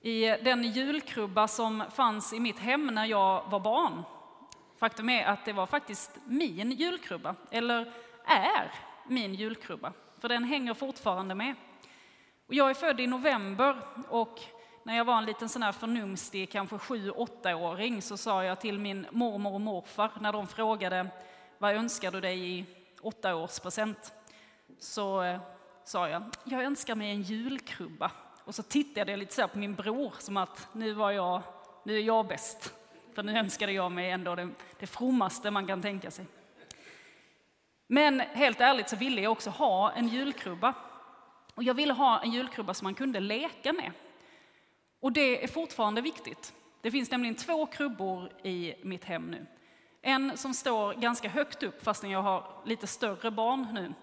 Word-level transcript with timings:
i 0.00 0.36
den 0.42 0.62
julkrubba 0.62 1.48
som 1.48 1.84
fanns 1.94 2.32
i 2.32 2.40
mitt 2.40 2.58
hem 2.58 2.86
när 2.86 3.06
jag 3.06 3.44
var 3.50 3.60
barn. 3.60 4.02
Faktum 4.78 5.08
är 5.08 5.24
att 5.24 5.44
det 5.44 5.52
var 5.52 5.66
faktiskt 5.66 6.18
min 6.24 6.70
julkrubba, 6.70 7.34
eller 7.50 7.92
är 8.24 8.72
min 9.06 9.34
julkrubba, 9.34 9.92
för 10.18 10.28
den 10.28 10.44
hänger 10.44 10.74
fortfarande 10.74 11.34
med. 11.34 11.54
Och 12.46 12.54
jag 12.54 12.70
är 12.70 12.74
född 12.74 13.00
i 13.00 13.06
november 13.06 13.76
och 14.08 14.40
när 14.82 14.96
jag 14.96 15.04
var 15.04 15.18
en 15.18 15.24
liten 15.24 15.48
sån 15.48 15.62
här 15.62 15.72
förnumstig, 15.72 16.50
kanske 16.50 16.78
sju, 16.78 17.10
åttaåring, 17.10 18.02
så 18.02 18.16
sa 18.16 18.44
jag 18.44 18.60
till 18.60 18.78
min 18.78 19.06
mormor 19.10 19.54
och 19.54 19.60
morfar 19.60 20.10
när 20.20 20.32
de 20.32 20.46
frågade 20.46 21.06
vad 21.58 21.74
önskar 21.74 22.10
du 22.10 22.20
dig 22.20 22.58
i 22.58 22.64
åttaårspresent? 23.00 24.12
Så 24.78 25.22
eh, 25.22 25.40
sa 25.84 26.08
jag, 26.08 26.22
jag 26.44 26.64
önskar 26.64 26.94
mig 26.94 27.10
en 27.10 27.22
julkrubba. 27.22 28.10
Och 28.50 28.54
så 28.54 28.62
tittade 28.62 29.12
jag 29.12 29.18
lite 29.18 29.34
så 29.34 29.48
på 29.48 29.58
min 29.58 29.74
bror 29.74 30.14
som 30.18 30.36
att 30.36 30.68
nu, 30.72 30.92
var 30.92 31.10
jag, 31.10 31.42
nu 31.84 31.96
är 31.96 32.02
jag 32.02 32.26
bäst. 32.26 32.74
För 33.14 33.22
nu 33.22 33.38
önskade 33.38 33.72
jag 33.72 33.92
mig 33.92 34.10
ändå 34.10 34.34
det, 34.34 34.48
det 34.78 34.86
frommaste 34.86 35.50
man 35.50 35.66
kan 35.66 35.82
tänka 35.82 36.10
sig. 36.10 36.26
Men 37.86 38.20
helt 38.20 38.60
ärligt 38.60 38.88
så 38.88 38.96
ville 38.96 39.20
jag 39.20 39.32
också 39.32 39.50
ha 39.50 39.92
en 39.92 40.08
julkrubba. 40.08 40.74
Och 41.54 41.62
jag 41.62 41.74
ville 41.74 41.92
ha 41.92 42.22
en 42.22 42.30
julkrubba 42.30 42.74
som 42.74 42.84
man 42.84 42.94
kunde 42.94 43.20
leka 43.20 43.72
med. 43.72 43.92
Och 45.00 45.12
det 45.12 45.44
är 45.44 45.48
fortfarande 45.48 46.00
viktigt. 46.00 46.54
Det 46.80 46.90
finns 46.90 47.10
nämligen 47.10 47.34
två 47.34 47.66
krubbor 47.66 48.32
i 48.42 48.74
mitt 48.82 49.04
hem 49.04 49.26
nu. 49.26 49.46
En 50.02 50.36
som 50.36 50.54
står 50.54 50.94
ganska 50.94 51.28
högt 51.28 51.62
upp 51.62 51.84
fastän 51.84 52.10
jag 52.10 52.22
har 52.22 52.62
lite 52.64 52.86
större 52.86 53.30
barn 53.30 53.66
nu. 53.72 53.94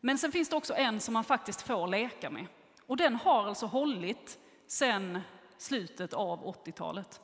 Men 0.00 0.18
sen 0.18 0.32
finns 0.32 0.48
det 0.48 0.56
också 0.56 0.74
en 0.74 1.00
som 1.00 1.14
man 1.14 1.24
faktiskt 1.24 1.62
får 1.62 1.86
leka 1.86 2.30
med. 2.30 2.46
Och 2.88 2.96
den 2.96 3.16
har 3.16 3.46
alltså 3.46 3.66
hållit 3.66 4.38
sedan 4.66 5.20
slutet 5.58 6.14
av 6.14 6.54
80-talet. 6.64 7.20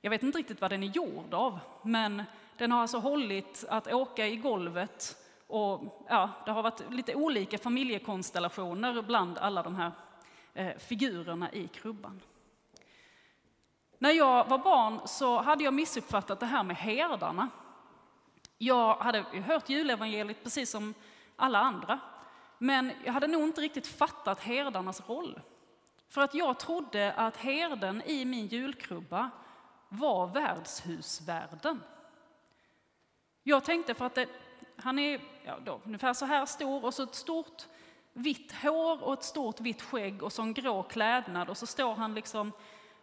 Jag 0.00 0.10
vet 0.10 0.22
inte 0.22 0.38
riktigt 0.38 0.60
vad 0.60 0.70
den 0.70 0.82
är 0.82 0.86
gjord 0.86 1.34
av, 1.34 1.58
men 1.82 2.22
den 2.58 2.72
har 2.72 2.80
alltså 2.80 2.98
hållit 2.98 3.64
att 3.68 3.92
åka 3.92 4.26
i 4.26 4.36
golvet 4.36 5.16
och 5.46 6.04
ja, 6.08 6.30
det 6.44 6.50
har 6.50 6.62
varit 6.62 6.90
lite 6.90 7.14
olika 7.14 7.58
familjekonstellationer 7.58 9.02
bland 9.02 9.38
alla 9.38 9.62
de 9.62 9.76
här 9.76 9.92
eh, 10.54 10.76
figurerna 10.78 11.52
i 11.52 11.68
krubban. 11.68 12.20
När 13.98 14.10
jag 14.10 14.48
var 14.48 14.58
barn 14.58 15.00
så 15.06 15.38
hade 15.38 15.64
jag 15.64 15.74
missuppfattat 15.74 16.40
det 16.40 16.46
här 16.46 16.62
med 16.62 16.76
herdarna. 16.76 17.48
Jag 18.58 18.94
hade 18.94 19.20
hört 19.46 19.68
julevangeliet 19.68 20.42
precis 20.44 20.70
som 20.70 20.94
alla 21.36 21.58
andra, 21.58 22.00
men 22.58 22.92
jag 23.04 23.12
hade 23.12 23.26
nog 23.26 23.42
inte 23.42 23.60
riktigt 23.60 23.86
fattat 23.86 24.40
herdarnas 24.40 25.08
roll. 25.08 25.40
För 26.08 26.20
att 26.20 26.34
jag 26.34 26.58
trodde 26.58 27.12
att 27.12 27.36
herden 27.36 28.02
i 28.02 28.24
min 28.24 28.46
julkrubba 28.46 29.30
var 29.88 30.26
värdshusvärden. 30.26 31.82
Jag 33.42 33.64
tänkte 33.64 33.94
för 33.94 34.06
att 34.06 34.14
det, 34.14 34.28
han 34.76 34.98
är 34.98 35.20
ja, 35.44 35.58
då, 35.64 35.80
ungefär 35.84 36.12
så 36.12 36.24
här 36.24 36.46
stor 36.46 36.84
och 36.84 36.94
så 36.94 37.02
ett 37.02 37.14
stort 37.14 37.62
vitt 38.12 38.52
hår 38.52 39.02
och 39.02 39.12
ett 39.12 39.22
stort 39.22 39.60
vitt 39.60 39.82
skägg 39.82 40.22
och 40.22 40.32
så 40.32 40.42
en 40.42 40.54
grå 40.54 40.82
klädnad 40.82 41.48
och 41.48 41.56
så 41.56 41.66
står 41.66 41.94
han 41.94 42.14
liksom 42.14 42.52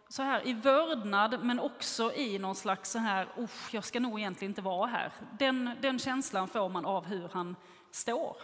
så 0.08 0.22
här 0.22 0.48
i 0.48 0.52
vördnad 0.52 1.44
men 1.44 1.60
också 1.60 2.12
i 2.12 2.38
någon 2.38 2.54
slags 2.54 2.90
så 2.90 2.98
här, 2.98 3.28
jag 3.70 3.84
ska 3.84 4.00
nog 4.00 4.18
egentligen 4.20 4.50
inte 4.50 4.62
vara 4.62 4.86
här. 4.86 5.12
Den, 5.38 5.70
den 5.80 5.98
känslan 5.98 6.48
får 6.48 6.68
man 6.68 6.84
av 6.84 7.06
hur 7.06 7.28
han 7.32 7.56
står. 7.90 8.36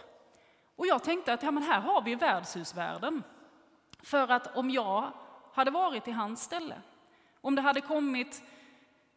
Och 0.79 0.87
jag 0.87 1.03
tänkte 1.03 1.33
att 1.33 1.43
ja, 1.43 1.51
men 1.51 1.63
här 1.63 1.79
har 1.79 2.01
vi 2.01 2.15
värdshusvärden. 2.15 3.23
För 4.03 4.31
att 4.31 4.57
om 4.57 4.69
jag 4.69 5.11
hade 5.53 5.71
varit 5.71 6.07
i 6.07 6.11
hans 6.11 6.43
ställe, 6.43 6.81
om 7.41 7.55
det 7.55 7.61
hade 7.61 7.81
kommit 7.81 8.43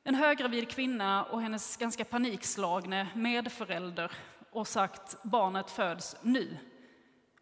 en 0.04 0.14
höggravid 0.14 0.69
kvinna 0.69 1.24
och 1.24 1.42
hennes 1.42 1.76
ganska 1.76 2.04
panikslagne 2.04 3.09
medförälder 3.14 4.12
och 4.50 4.69
sagt 4.69 5.22
barnet 5.22 5.70
föds 5.70 6.16
nu. 6.22 6.56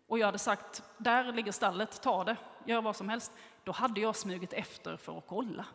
Och 0.06 0.18
jag 0.18 0.26
hade 0.26 0.38
sagt, 0.38 0.82
där 0.98 1.32
ligger 1.32 1.52
stallet, 1.52 2.02
ta 2.02 2.24
det, 2.24 2.36
gör 2.64 2.82
vad 2.82 2.96
som 2.96 3.08
helst. 3.08 3.32
Då 3.64 3.72
hade 3.72 4.00
jag 4.00 4.16
smugit 4.16 4.52
efter 4.52 4.96
för 4.96 5.18
att 5.18 5.26
kolla. 5.26 5.66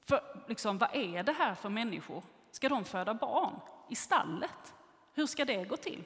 För 0.00 0.20
liksom, 0.48 0.78
vad 0.78 0.90
är 0.92 1.22
det 1.22 1.32
här 1.32 1.54
för 1.54 1.68
människor? 1.68 2.22
Ska 2.50 2.68
de 2.68 2.84
föda 2.84 3.14
barn 3.14 3.60
i 3.88 3.94
stallet? 3.94 4.74
Hur 5.14 5.26
ska 5.26 5.44
det 5.44 5.64
gå 5.64 5.76
till? 5.76 6.04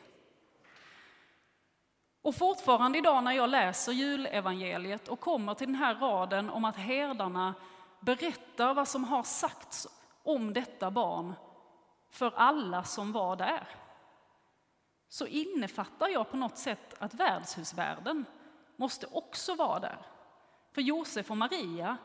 Och 2.22 2.34
fortfarande 2.34 2.98
idag 2.98 3.24
när 3.24 3.32
jag 3.32 3.50
läser 3.50 3.92
julevangeliet 3.92 5.08
och 5.08 5.20
kommer 5.20 5.54
till 5.54 5.66
den 5.66 5.76
här 5.76 5.94
raden 5.94 6.50
om 6.50 6.64
att 6.64 6.76
herdarna 6.76 7.54
berättar 8.00 8.74
vad 8.74 8.88
som 8.88 9.04
har 9.04 9.22
sagts 9.22 9.88
om 10.22 10.52
detta 10.52 10.90
barn 10.90 11.34
för 12.10 12.32
alla 12.36 12.84
som 12.84 13.12
var 13.12 13.36
där 13.36 13.68
så 15.08 15.26
innefattar 15.26 16.08
jag 16.08 16.30
på 16.30 16.36
något 16.36 16.58
sätt 16.58 16.94
att 16.98 17.14
värdshusvärden 17.14 18.24
måste 18.76 19.06
också 19.06 19.54
vara 19.54 19.80
där. 19.80 20.06
För 20.72 20.82
Josef 20.82 21.30
och 21.30 21.36
Maria, 21.36 21.96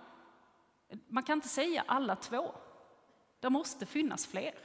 man 1.07 1.23
kan 1.23 1.37
inte 1.37 1.47
säga 1.47 1.83
alla 1.87 2.15
två. 2.15 2.55
Det 3.39 3.49
måste 3.49 3.85
finnas 3.85 4.27
fler. 4.27 4.55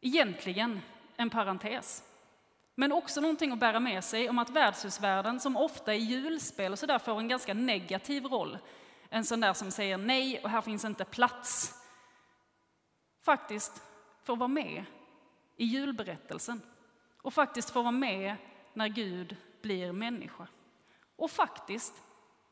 Egentligen 0.00 0.80
en 1.16 1.30
parentes. 1.30 2.04
Men 2.80 2.92
också 2.92 3.20
någonting 3.20 3.52
att 3.52 3.58
bära 3.58 3.80
med 3.80 4.04
sig 4.04 4.30
om 4.30 4.38
att 4.38 4.50
värdshusvärden, 4.50 5.40
som 5.40 5.56
ofta 5.56 5.94
i 5.94 5.98
julspel 5.98 6.72
och 6.72 6.78
sådär 6.78 6.98
får 6.98 7.18
en 7.18 7.28
ganska 7.28 7.54
negativ 7.54 8.24
roll, 8.24 8.58
en 9.08 9.24
sån 9.24 9.40
där 9.40 9.52
som 9.52 9.70
säger 9.70 9.98
nej 9.98 10.40
och 10.42 10.50
här 10.50 10.60
finns 10.60 10.84
inte 10.84 11.04
plats, 11.04 11.74
faktiskt 13.24 13.82
får 14.22 14.36
vara 14.36 14.48
med 14.48 14.84
i 15.56 15.64
julberättelsen 15.64 16.60
och 17.22 17.34
faktiskt 17.34 17.70
får 17.70 17.82
vara 17.82 17.92
med 17.92 18.36
när 18.74 18.88
Gud 18.88 19.36
blir 19.62 19.92
människa. 19.92 20.48
Och 21.16 21.30
faktiskt 21.30 22.02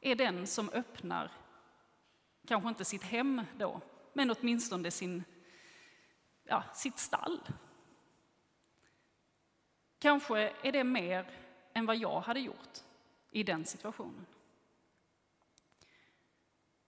är 0.01 0.15
den 0.15 0.47
som 0.47 0.69
öppnar, 0.69 1.31
kanske 2.47 2.69
inte 2.69 2.85
sitt 2.85 3.05
hem 3.05 3.43
då, 3.59 3.81
men 4.13 4.31
åtminstone 4.31 4.91
sin, 4.91 5.25
ja, 6.45 6.63
sitt 6.75 6.99
stall. 6.99 7.41
Kanske 10.07 10.53
är 10.63 10.73
det 10.73 10.85
mer 10.85 11.31
än 11.73 11.87
vad 11.87 11.97
jag 11.97 12.21
hade 12.21 12.41
gjort 12.41 12.79
i 13.31 13.43
den 13.43 13.65
situationen. 13.65 14.27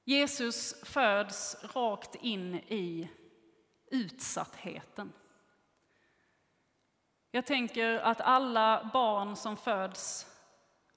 Jesus 0.05 0.85
föds 0.85 1.57
rakt 1.75 2.15
in 2.15 2.55
i 2.55 3.11
utsattheten. 3.91 5.13
Jag 7.31 7.47
tänker 7.47 7.99
att 7.99 8.21
alla 8.21 8.91
barn 8.93 9.37
som 9.37 9.57
föds 9.57 10.27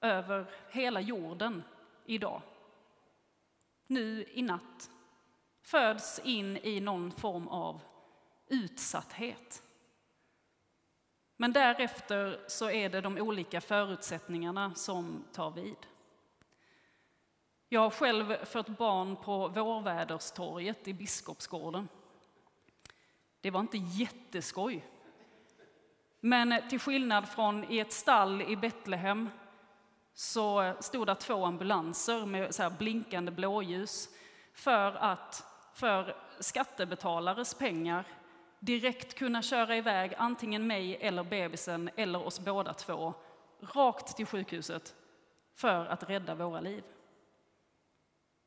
över 0.00 0.50
hela 0.70 1.00
jorden 1.00 1.62
idag, 2.04 2.42
nu 3.86 4.24
i 4.32 4.42
natt, 4.42 4.90
föds 5.62 6.18
in 6.24 6.56
i 6.56 6.80
någon 6.80 7.12
form 7.12 7.48
av 7.48 7.80
utsatthet. 8.46 9.62
Men 11.36 11.52
därefter 11.52 12.44
så 12.48 12.70
är 12.70 12.88
det 12.88 13.00
de 13.00 13.18
olika 13.18 13.60
förutsättningarna 13.60 14.74
som 14.74 15.24
tar 15.32 15.50
vid. 15.50 15.76
Jag 17.68 17.80
har 17.80 17.90
själv 17.90 18.44
fött 18.44 18.68
barn 18.68 19.16
på 19.16 19.48
Vårväderstorget 19.48 20.88
i 20.88 20.94
Biskopsgården. 20.94 21.88
Det 23.40 23.50
var 23.50 23.60
inte 23.60 23.78
jätteskoj. 23.78 24.84
Men 26.20 26.68
till 26.68 26.80
skillnad 26.80 27.28
från 27.28 27.72
i 27.72 27.78
ett 27.78 27.92
stall 27.92 28.42
i 28.42 28.56
Betlehem 28.56 29.30
så 30.14 30.74
stod 30.80 31.06
det 31.06 31.14
två 31.14 31.44
ambulanser 31.44 32.26
med 32.26 32.54
så 32.54 32.70
blinkande 32.70 33.32
blåljus 33.32 34.08
för 34.52 34.92
att 34.92 35.44
för 35.74 36.16
skattebetalares 36.40 37.54
pengar 37.54 38.04
direkt 38.62 39.14
kunna 39.14 39.42
köra 39.42 39.76
iväg 39.76 40.14
antingen 40.18 40.66
mig 40.66 40.96
eller 41.00 41.24
bebisen 41.24 41.90
eller 41.96 42.26
oss 42.26 42.40
båda 42.40 42.74
två 42.74 43.14
rakt 43.60 44.16
till 44.16 44.26
sjukhuset 44.26 44.94
för 45.54 45.86
att 45.86 46.10
rädda 46.10 46.34
våra 46.34 46.60
liv. 46.60 46.84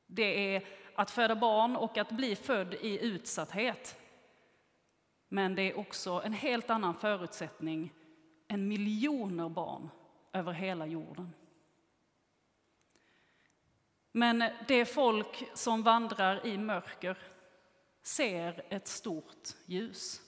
Det 0.08 0.56
är 0.56 0.68
att 0.96 1.12
föda 1.12 1.36
barn 1.36 1.76
och 1.76 1.98
att 1.98 2.12
bli 2.12 2.36
född 2.36 2.74
i 2.74 3.06
utsatthet. 3.06 4.00
Men 5.28 5.56
det 5.56 5.62
är 5.62 5.80
också 5.80 6.22
en 6.26 6.34
helt 6.34 6.70
annan 6.70 6.96
förutsättning 6.96 7.94
än 8.48 8.68
miljoner 8.68 9.50
barn 9.50 9.90
över 10.34 10.52
hela 10.52 10.86
jorden. 10.86 11.34
Men 14.12 14.44
det 14.68 14.86
folk 14.86 15.50
som 15.54 15.84
vandrar 15.84 16.46
i 16.46 16.58
mörker 16.58 17.18
ser 18.06 18.66
ett 18.70 18.88
stort 18.88 19.56
ljus. 19.66 20.22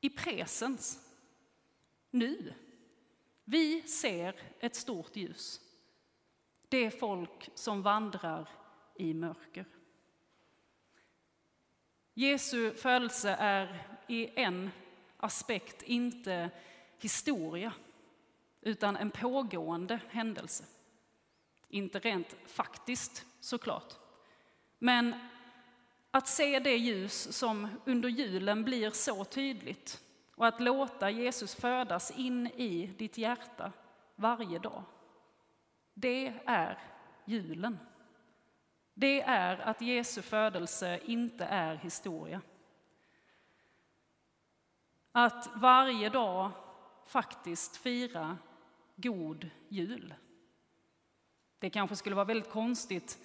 I 0.00 0.10
presens. 0.10 1.14
Nu. 2.10 2.54
Vi 3.44 3.82
ser 3.82 4.36
ett 4.60 4.74
stort 4.74 5.16
ljus. 5.16 5.60
Det 6.68 6.90
folk 6.90 7.50
som 7.54 7.82
vandrar 7.82 8.48
i 8.94 9.14
mörker. 9.14 9.64
Jesu 12.14 12.74
födelse 12.74 13.30
är 13.30 13.88
i 14.08 14.40
en 14.40 14.70
aspekt 15.16 15.82
inte 15.82 16.50
historia, 16.98 17.72
utan 18.60 18.96
en 18.96 19.10
pågående 19.10 20.00
händelse. 20.08 20.64
Inte 21.68 21.98
rent 21.98 22.36
faktiskt, 22.46 23.26
såklart. 23.40 23.94
Men 24.78 25.14
att 26.18 26.28
se 26.28 26.58
det 26.58 26.76
ljus 26.76 27.36
som 27.36 27.68
under 27.84 28.08
julen 28.08 28.64
blir 28.64 28.90
så 28.90 29.24
tydligt 29.24 30.02
och 30.34 30.46
att 30.46 30.60
låta 30.60 31.10
Jesus 31.10 31.54
födas 31.54 32.10
in 32.10 32.46
i 32.46 32.86
ditt 32.98 33.18
hjärta 33.18 33.72
varje 34.16 34.58
dag. 34.58 34.82
Det 35.94 36.32
är 36.46 36.78
julen. 37.24 37.78
Det 38.94 39.20
är 39.20 39.58
att 39.58 39.80
Jesu 39.80 40.22
födelse 40.22 41.00
inte 41.04 41.44
är 41.44 41.76
historia. 41.76 42.40
Att 45.12 45.50
varje 45.54 46.08
dag 46.08 46.50
faktiskt 47.06 47.76
fira 47.76 48.38
god 48.96 49.50
jul. 49.68 50.14
Det 51.58 51.70
kanske 51.70 51.96
skulle 51.96 52.16
vara 52.16 52.24
väldigt 52.24 52.50
konstigt 52.50 53.18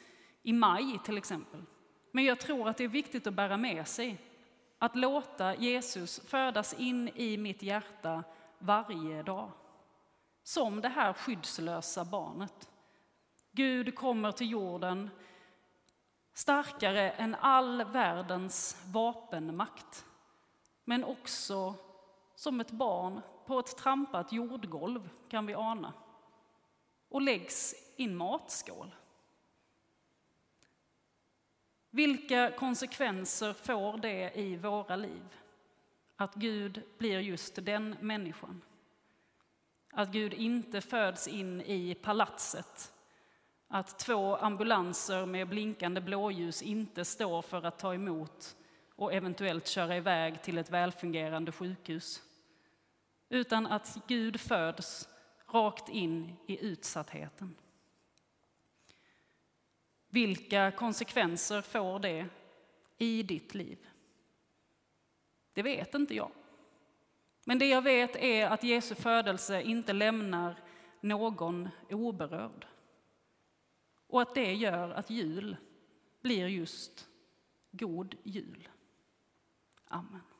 i 0.44 0.54
maj 0.54 1.00
till 1.04 1.18
exempel. 1.18 1.66
Men 2.16 2.24
jag 2.24 2.40
tror 2.40 2.70
att 2.70 2.78
det 2.78 2.84
är 2.84 2.88
viktigt 2.88 3.28
att 3.28 3.34
bära 3.34 3.58
med 3.58 3.88
sig. 3.88 4.18
Att 4.78 4.96
låta 4.96 5.56
Jesus 5.56 6.20
födas 6.20 6.74
in 6.74 7.10
i 7.16 7.38
mitt 7.38 7.64
hjärta 7.64 8.24
varje 8.60 9.24
dag. 9.24 9.52
Som 10.44 10.82
det 10.82 10.90
här 10.90 11.14
skyddslösa 11.14 12.06
barnet. 12.06 12.70
Gud 13.52 13.96
kommer 13.96 14.32
till 14.32 14.52
jorden 14.52 15.10
starkare 16.34 17.12
än 17.12 17.36
all 17.36 17.84
världens 17.84 18.84
vapenmakt. 18.92 20.06
Men 20.84 21.04
också 21.04 21.76
som 22.36 22.60
ett 22.60 22.72
barn 22.72 23.22
på 23.46 23.60
ett 23.60 23.78
trampat 23.78 24.34
jordgolv 24.34 25.10
kan 25.30 25.46
vi 25.46 25.54
ana. 25.54 25.94
Och 27.10 27.22
läggs 27.22 27.76
i 27.96 28.04
en 28.04 28.16
matskål. 28.16 28.96
Vilka 31.96 32.52
konsekvenser 32.52 33.54
får 33.54 33.98
det 33.98 34.32
i 34.36 34.56
våra 34.56 34.96
liv? 34.96 35.36
Att 36.16 36.36
Gud 36.36 36.82
blir 36.98 37.20
just 37.20 37.66
den 37.66 37.96
människan. 38.00 38.62
Att 39.92 40.12
Gud 40.12 40.34
inte 40.34 40.82
föds 40.82 41.28
in 41.28 41.62
i 41.62 41.96
palatset. 41.96 42.94
Att 43.68 44.00
två 44.00 44.36
ambulanser 44.36 45.26
med 45.26 45.50
blinkande 45.50 46.02
blåljus 46.02 46.62
inte 46.62 47.06
står 47.06 47.42
för 47.42 47.66
att 47.66 47.80
ta 47.80 47.94
emot 47.94 48.56
och 48.96 49.14
eventuellt 49.14 49.68
köra 49.68 49.98
iväg 49.98 50.42
till 50.42 50.58
ett 50.58 50.70
välfungerande 50.70 51.52
sjukhus. 51.52 52.22
Utan 53.30 53.68
att 53.68 53.98
Gud 54.08 54.40
föds 54.40 55.10
rakt 55.48 55.90
in 55.90 56.36
i 56.48 56.66
utsattheten. 56.66 57.56
Vilka 60.14 60.72
konsekvenser 60.72 61.62
får 61.62 62.00
det 62.00 62.26
i 62.98 63.24
ditt 63.24 63.56
liv? 63.56 63.88
Det 65.54 65.62
vet 65.62 65.94
inte 65.96 66.16
jag. 66.16 66.32
Men 67.46 67.60
det 67.60 67.70
jag 67.70 67.82
vet 67.82 68.16
är 68.16 68.48
att 68.48 68.64
Jesu 68.64 68.96
födelse 68.96 69.62
inte 69.62 69.94
lämnar 69.94 70.64
någon 71.02 71.70
oberörd. 71.90 72.68
Och 74.08 74.22
att 74.22 74.36
det 74.36 74.54
gör 74.54 74.90
att 74.90 75.10
jul 75.10 75.58
blir 76.22 76.48
just 76.48 77.08
god 77.72 78.16
jul. 78.24 78.70
Amen. 79.88 80.33